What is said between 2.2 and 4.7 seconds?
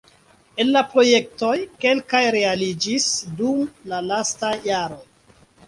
realiĝis dum la lastaj